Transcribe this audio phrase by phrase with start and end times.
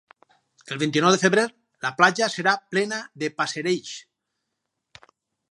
[0.75, 1.43] El vint-i-nou de febrer
[1.87, 3.93] la platja serà plena de passerells.